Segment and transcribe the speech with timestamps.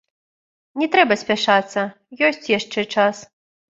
[0.83, 1.87] Не трэба спяшацца,
[2.33, 3.27] ёсць яшчэ час.